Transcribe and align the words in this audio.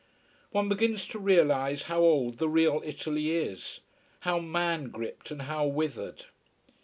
One 0.49 0.67
begins 0.67 1.07
to 1.09 1.19
realize 1.19 1.83
how 1.83 1.99
old 2.01 2.39
the 2.39 2.49
real 2.49 2.81
Italy 2.83 3.35
is, 3.37 3.81
how 4.21 4.39
man 4.39 4.89
gripped, 4.89 5.29
and 5.29 5.43
how 5.43 5.67
withered. 5.67 6.25